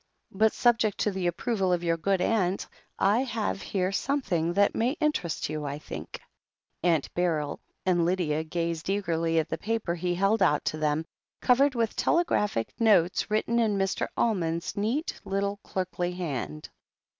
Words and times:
"But 0.31 0.51
subject 0.51 0.97
to 1.01 1.11
the 1.11 1.27
approval 1.27 1.71
of 1.71 1.83
your 1.83 1.95
good 1.95 2.21
aunt, 2.21 2.67
I 2.97 3.19
have 3.19 3.61
here 3.61 3.91
some 3.91 4.19
thing 4.23 4.53
that 4.53 4.73
may 4.73 4.93
interest 4.93 5.47
you, 5.47 5.63
I 5.63 5.77
think." 5.77 6.19
Aunt 6.81 7.13
Beryl 7.13 7.59
and 7.85 8.03
Lydia 8.03 8.43
gazed 8.43 8.89
eagerly 8.89 9.37
at 9.37 9.47
the 9.49 9.59
paper 9.59 9.93
he 9.93 10.15
held 10.15 10.41
out 10.41 10.65
to 10.65 10.79
them, 10.79 11.05
covered 11.39 11.75
with 11.75 11.95
telegraphic 11.95 12.73
notes 12.81 13.29
written 13.29 13.59
in 13.59 13.77
Mr. 13.77 14.07
Almond's 14.17 14.75
neat 14.75 15.21
little 15.23 15.57
clerkly 15.57 16.13
hand. 16.13 16.71